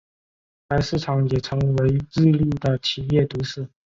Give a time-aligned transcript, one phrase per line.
[0.67, 3.69] 该市场也成为日立的的企业都市。